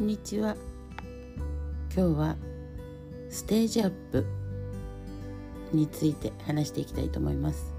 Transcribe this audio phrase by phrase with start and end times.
[0.00, 0.56] こんにちは。
[1.94, 2.36] 今日は
[3.28, 4.24] ステージアップ
[5.74, 7.74] について話していきたいと思います。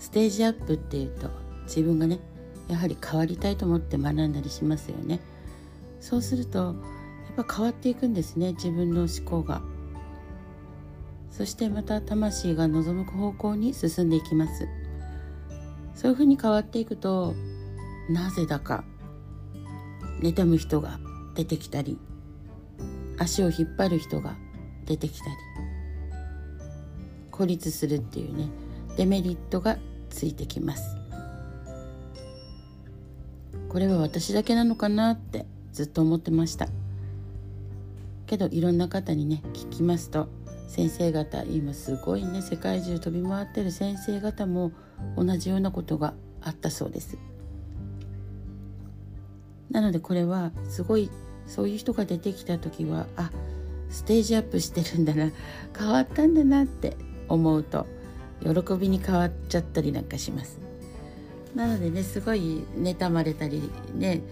[0.00, 1.30] ステージアップっていうと
[1.66, 2.18] 自分がね
[2.66, 5.20] やはり変わりたいと思って学んだりしますよね。
[6.00, 6.72] そうするとや
[7.40, 9.62] っぱ変わっていくんですね自分の思考が。
[11.30, 14.66] そしてまた魂が望む方向に進んでいきます。
[15.94, 17.36] そういうふうに変わっていくと
[18.08, 18.82] なぜだか。
[20.20, 20.98] 妬む人が
[21.34, 21.98] 出てきたり
[23.18, 24.36] 足を引っ張る人が
[24.86, 25.32] 出てきたり
[27.30, 28.48] 孤立するっていうね
[28.96, 29.78] デメリットが
[30.10, 30.96] ついてきます。
[33.68, 36.68] これは私だけなのかなってずっと思ってました。
[38.26, 40.28] けどいろんな方にね聞きますと
[40.68, 44.72] 先生方今すごいね世界中飛び回ってる先生方も
[45.16, 47.16] 同じようなことがあったそうです。
[49.70, 51.10] なのでこれはすごい
[51.46, 53.30] そういう人が出てきた時はあ
[53.90, 55.30] ステージアップしてるんだな
[55.76, 56.96] 変わったんだなって
[57.28, 57.86] 思うと
[58.42, 60.60] 喜びに変わっちゃったりなんかします。
[61.54, 64.22] なのでねすごい妬まれたりね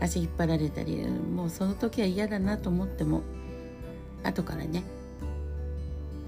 [0.00, 3.22] 足引っ張られたりもうその時は嫌だなと思っても
[4.24, 4.82] 後からね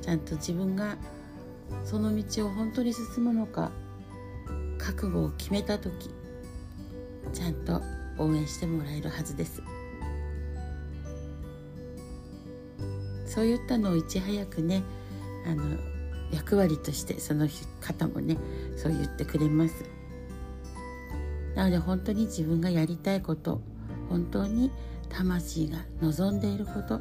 [0.02, 0.96] ちゃんと自分が
[1.84, 3.72] その道を本当に進むのか
[4.78, 6.10] 覚悟を決めた時
[7.32, 7.82] ちゃんと
[8.18, 9.62] 応援してもらえるはずです。
[13.26, 14.82] そういったのをいち早くね
[15.46, 15.62] あの
[16.32, 17.48] 役割としてその
[17.80, 18.38] 方もね
[18.76, 19.74] そう言ってくれます。
[21.54, 23.60] なので本当に自分がやりたいこと
[24.08, 24.70] 本当に
[25.08, 27.00] 魂が望んでいること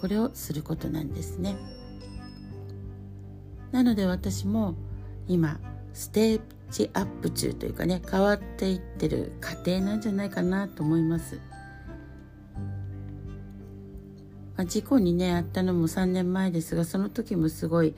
[0.00, 1.56] これをすることなんですね。
[3.72, 4.74] なので私も
[5.26, 5.60] 今
[5.92, 11.40] ステージアップ中というかね変わっていってる過程なんじゃないかなと思います、
[14.56, 17.94] まあ、事故にねあったのも3年前ですがその時もすごい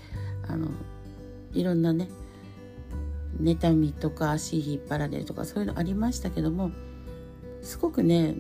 [0.49, 0.69] あの
[1.53, 2.09] いろんなね
[3.43, 6.71] 妬みとか足引っ張られるとかそういうのありましたけども
[7.63, 8.37] すごくね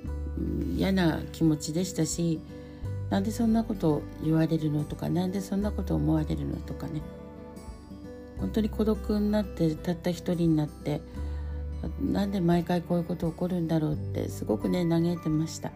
[0.76, 2.40] 嫌な気持ちでしたし
[3.08, 7.02] なんでそんなことを言われるのとかなんでそんなこと思われるのとかね
[8.40, 11.00] 本当に孤独になってたった一人になって
[12.00, 15.72] なんで毎回こういうこと起こるんだろうってすごくね嘆いてました。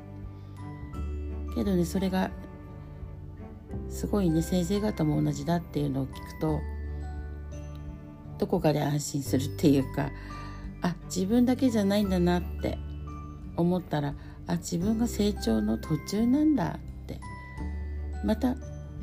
[1.54, 2.30] けどねそれが
[3.88, 6.60] すごいね先生方も同じだっていうのを聞くと
[8.38, 10.10] どこかで安心するっていうか
[10.82, 12.78] あ自分だけじゃないんだなって
[13.56, 14.14] 思ったら
[14.46, 16.84] あ自分が成長の途中なんだって。
[18.24, 18.56] また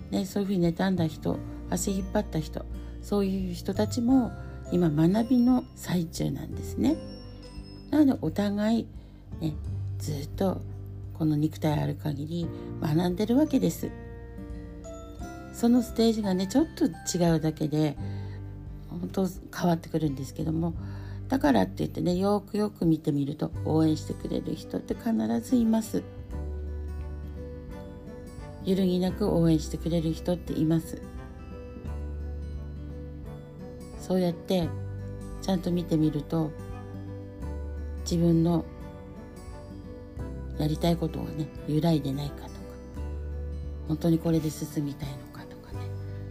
[0.10, 1.38] ねそういうふうに妬んだ人
[1.70, 2.66] 足引っ張った人
[3.02, 4.32] そういう人たちも
[4.72, 6.96] 今学びの最中なんですね。
[7.90, 8.88] なのでお互い、
[9.42, 9.54] ね、
[10.00, 10.62] ずっと
[11.14, 12.48] この肉体ある限り
[12.82, 13.92] 学んでるわけです。
[15.54, 17.98] そのステージがねちょっと違うだけで
[18.90, 20.74] 本当変わってくるんですけども
[21.28, 26.04] だからって言ってねよくよく見てみると応援してくれる人って必ずいます。
[28.64, 31.02] 揺るぎなく応援してくれる人っています。
[34.12, 34.68] そうやって
[35.42, 36.52] ちゃんと見てみると
[38.02, 38.66] 自分の
[40.60, 42.50] やりたいことがね揺らいでないかとか
[43.88, 45.80] 本当にこれで進みたいのかとかね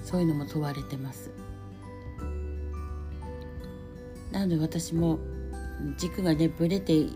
[0.04, 1.30] そういうのも問われてます。
[4.30, 5.18] なので私も
[5.96, 7.06] 軸がねぶれて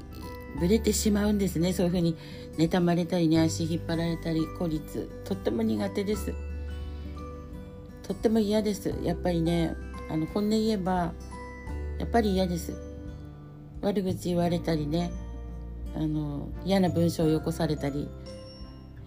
[0.58, 1.74] ぶれてしまうんですね。
[1.74, 2.16] そういうふうに
[2.56, 5.10] 妬まれたりね足引っ張られたり孤立。
[5.24, 6.32] とっても苦手です。
[8.02, 8.94] とっても嫌です。
[9.02, 9.76] やっぱりね
[10.08, 11.12] あの本音言えば
[11.98, 12.74] やっぱり嫌です
[13.80, 15.10] 悪口言われたりね
[15.96, 18.08] あの嫌な文章をよこされたり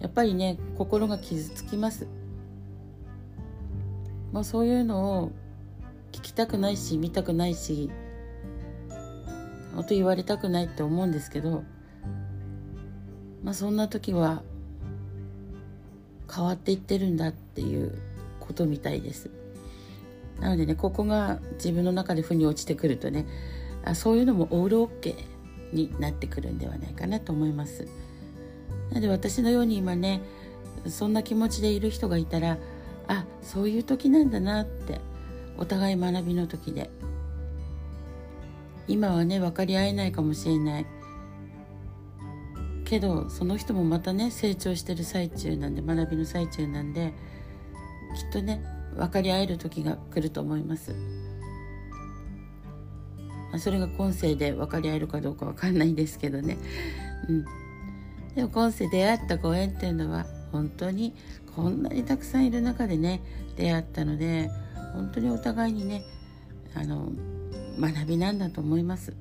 [0.00, 2.06] やっぱりね心が傷つきます
[4.32, 5.32] まあそういうのを
[6.12, 7.90] 聞きたくないし見たくないし
[9.74, 11.64] 本当言われたくないって思うんですけど
[13.42, 14.42] まあそんな時は
[16.32, 17.98] 変わっていってるんだっていう
[18.40, 19.30] ことみたいです。
[20.40, 23.26] なのでねここが自分の中で腑に落ちてくるとね
[23.84, 27.86] あそういうのもオールオッケーになってくるんではないかなと思います。
[28.90, 30.22] なので私のように今ね
[30.86, 32.58] そんな気持ちでいる人がいたら
[33.06, 35.00] あそういう時なんだなって
[35.58, 36.90] お互い学びの時で
[38.86, 40.86] 今はね分かり合えないかもしれない
[42.84, 47.12] けどその人もまたね成長してる最中なんで学びの最中なんで
[48.16, 48.64] きっとね
[48.98, 50.92] 分かり合える時が来ると思います。
[53.50, 56.58] まあ、それが今世で分かり合えるかどうか分かんないですけどね。
[57.28, 57.44] うん、
[58.34, 61.14] でも今世出会ったご縁っていうのは本当に
[61.54, 63.22] こんなにたくさんいる中でね
[63.56, 64.50] 出会ったので
[64.94, 66.02] 本当にお互いにね
[66.74, 67.12] あの
[67.80, 69.14] 学びなんだと思います。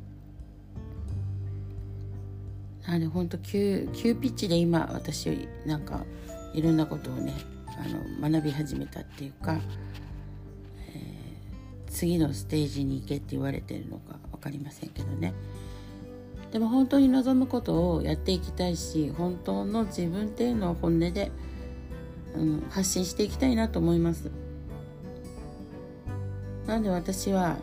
[2.87, 6.03] なの本当急急ピッチで今私なんか
[6.53, 7.33] いろんなことをね
[7.79, 7.83] あ
[8.23, 9.59] の学び始めたっていうか、
[10.93, 15.33] えー、次のステージに行けって言われてるのか分かりませんけどね。
[16.51, 21.29] でも本当に望むことをやっていきたいし本当の自分っていうのを本音で、
[22.35, 24.31] うん、発信していきたいなと思います。
[26.65, 27.57] なんで私は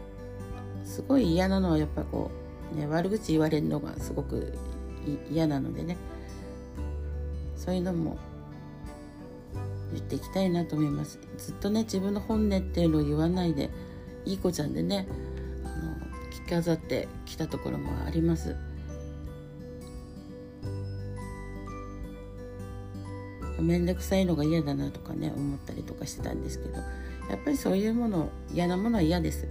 [0.84, 2.30] すごい嫌なのはやっぱこ
[2.74, 4.54] う、ね、悪口言われるのがすごく
[5.30, 5.96] 嫌なのでね。
[7.56, 8.18] そういうのも
[9.94, 11.18] 言っていきたいなと思います。
[11.38, 13.70] ずっとね自分の本音っていうのを言わないで
[14.24, 15.06] いい子ちゃんでね
[15.64, 15.96] あの
[16.30, 18.56] 着飾ってきたところもあります。
[23.60, 26.76] 面倒くさいのが嫌だなとかね思ったりとかしてたんですけど
[27.30, 29.48] やっぱりそういうもの嫌なものは嫌です。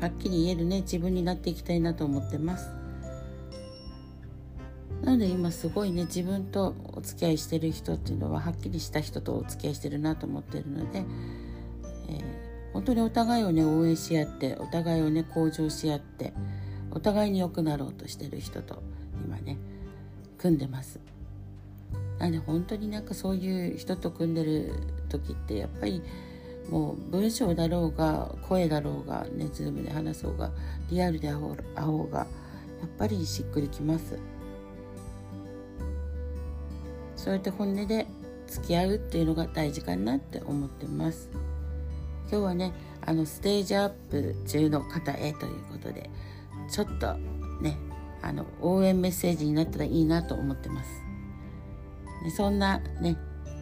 [0.00, 2.81] はっきり言えるね自分になっていきたいなと思ってます。
[5.02, 11.04] なので今すごいね自分とお付き合いしてる人っていうのははっきりした人とお付き合いしてるなと思ってるので、
[12.08, 16.32] えー、本当にお互いをね応援し合ってお互いをね向上し合って
[16.92, 18.80] お互いに良くなろうとしてる人と
[19.24, 19.58] 今ね
[20.38, 21.00] 組んでます。
[22.18, 24.72] なので本当になんかそういう人と組んでる
[25.08, 26.02] 時ってやっぱり
[26.70, 30.52] もう文章だろうが声だろうがねズームで話そうが
[30.90, 32.26] リアルで会おうがや
[32.86, 34.16] っぱりしっくりきます。
[37.22, 38.08] そうやって本音で
[38.48, 41.30] 付き合うっていうのが大事かなって思ってます。
[42.28, 46.10] 今日はねあのステージアップ中の方へということで
[46.68, 47.14] ちょっと
[47.60, 47.78] ね
[48.22, 50.90] あの応援メッセージになったらいいなと思ってます、
[52.24, 53.16] ね、そんなね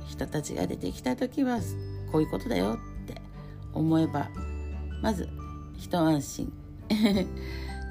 [0.06, 1.58] 人たちが出てきた時は
[2.12, 3.20] こういうことだよって
[3.74, 4.30] 思えば
[5.02, 5.28] まず
[5.76, 6.52] 一安心。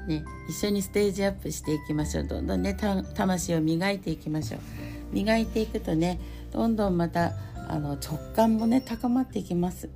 [0.08, 2.24] ね、一緒にステージアップしていきましょう。
[2.24, 2.74] どんどんね
[3.14, 4.89] 魂を磨いていきましょう。
[5.12, 6.20] 磨いていくとね
[6.52, 7.32] どんどんまた
[7.68, 9.88] あの直感もね高まっていきます。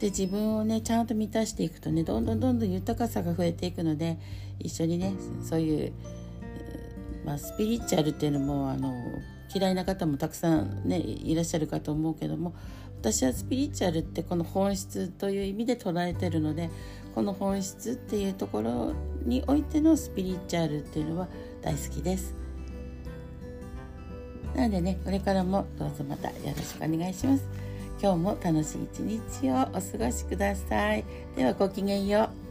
[0.00, 4.18] で自分をねちゃんと満たしていくとねどんどんどんどん豊かさが増えていくので
[4.58, 5.92] 一緒にねそういう、
[7.24, 8.92] まあ、スピリチュアルっていうのもあの
[9.54, 12.54] 嫌いな方もたくさんねいらっしゃるかと思うけども
[13.00, 16.70] 私はスピリチュアルってこの本質という意味で捉えてるので
[17.14, 18.92] この本質っていうところ
[19.24, 21.28] においてのスピリチュアルっていうのは
[21.62, 22.43] 大好きです。
[24.54, 27.44] なのでねこれからもどうぞまたよろしくお願いします。
[28.00, 31.04] 今日も楽しい一日をお過ごしください。
[31.36, 32.43] ではごきげんよう。